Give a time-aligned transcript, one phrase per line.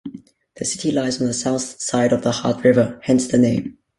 [0.55, 3.77] The city lies on the south side of the Heart River, hence the name.